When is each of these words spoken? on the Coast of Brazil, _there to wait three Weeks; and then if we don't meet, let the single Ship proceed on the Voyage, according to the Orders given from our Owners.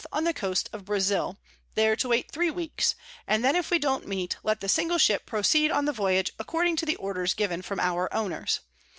on 0.11 0.23
the 0.23 0.33
Coast 0.33 0.67
of 0.73 0.85
Brazil, 0.85 1.37
_there 1.75 1.95
to 1.95 2.07
wait 2.07 2.31
three 2.31 2.49
Weeks; 2.49 2.95
and 3.27 3.45
then 3.45 3.55
if 3.55 3.69
we 3.69 3.77
don't 3.77 4.07
meet, 4.07 4.35
let 4.41 4.59
the 4.59 4.67
single 4.67 4.97
Ship 4.97 5.27
proceed 5.27 5.69
on 5.69 5.85
the 5.85 5.91
Voyage, 5.93 6.31
according 6.39 6.75
to 6.77 6.87
the 6.87 6.95
Orders 6.95 7.35
given 7.35 7.61
from 7.61 7.79
our 7.79 8.11
Owners. 8.11 8.61